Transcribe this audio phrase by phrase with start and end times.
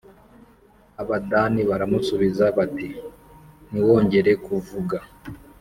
[1.01, 2.87] Abadani baramusubiza bati
[3.69, 4.97] Ntiwongere kuvuga